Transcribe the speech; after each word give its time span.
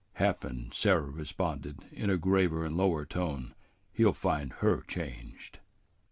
"Happen," 0.13 0.71
Sarah 0.73 1.11
responded, 1.11 1.85
in 1.91 2.09
a 2.09 2.17
graver 2.17 2.65
and 2.65 2.75
lower 2.75 3.05
tone, 3.05 3.53
"he'll 3.93 4.13
find 4.13 4.51
her 4.53 4.81
changed." 4.87 5.59